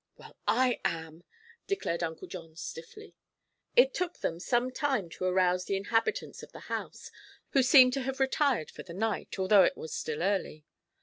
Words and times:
"Well, 0.17 0.35
I 0.47 0.79
am," 0.83 1.23
declared 1.67 2.01
Uncle 2.01 2.27
John, 2.27 2.55
stiffly. 2.55 3.13
It 3.75 3.93
took 3.93 4.17
then 4.17 4.39
some 4.39 4.71
time 4.71 5.09
to 5.11 5.25
arouse 5.25 5.65
the 5.65 5.77
inhabitants 5.77 6.41
of 6.41 6.51
the 6.53 6.61
house, 6.71 7.11
who 7.49 7.61
seemed 7.61 7.93
to 7.93 8.01
have 8.01 8.19
retired 8.19 8.71
for 8.71 8.81
the 8.81 8.95
night, 8.95 9.37
although 9.37 9.61
it 9.61 9.77
was 9.77 9.93
still 9.93 10.23
early. 10.23 10.65